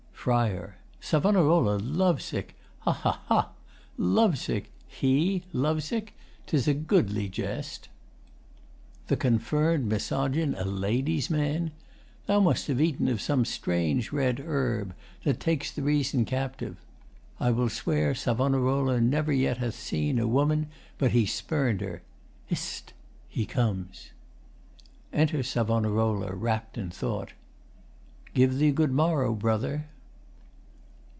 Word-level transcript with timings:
FRI. 0.23 0.73
Savonarola 0.99 1.77
love 1.77 2.21
sick! 2.21 2.55
Ha, 2.81 2.91
ha, 2.93 3.23
ha! 3.25 3.49
Love 3.97 4.37
sick? 4.37 4.69
He, 4.87 5.45
love 5.51 5.81
sick? 5.81 6.13
'Tis 6.45 6.67
a 6.67 6.75
goodly 6.75 7.27
jest! 7.27 7.89
The 9.07 9.17
CONfirm'd 9.17 9.89
misogyn 9.91 10.53
a 10.59 10.63
ladies' 10.63 11.31
man! 11.31 11.71
Thou 12.27 12.39
must 12.39 12.67
have 12.67 12.79
eaten 12.79 13.07
of 13.07 13.19
some 13.19 13.45
strange 13.45 14.11
red 14.11 14.39
herb 14.45 14.93
That 15.23 15.39
takes 15.39 15.71
the 15.71 15.81
reason 15.81 16.23
captive. 16.25 16.77
I 17.39 17.49
will 17.49 17.67
swear 17.69 18.13
Savonarola 18.13 19.01
never 19.01 19.31
yet 19.33 19.57
hath 19.57 19.73
seen 19.73 20.19
A 20.19 20.27
woman 20.27 20.67
but 20.99 21.13
he 21.13 21.25
spurn'd 21.25 21.81
her. 21.81 22.03
Hist! 22.45 22.93
He 23.27 23.47
comes. 23.47 24.11
[Enter 25.11 25.41
SAVONAROLA, 25.41 26.35
rapt 26.35 26.77
in 26.77 26.91
thought.] 26.91 27.33
Give 28.35 28.59
thee 28.59 28.69
good 28.69 28.91
morrow, 28.91 29.33
Brother. 29.33 29.87